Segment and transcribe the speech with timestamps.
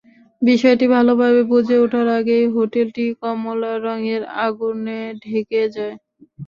[0.41, 5.95] বিষয়টি ভালোভাবে বুঝে ওঠার আগেই হোটেলটি কমলা রঙের আগুনে ঢেকে যায়।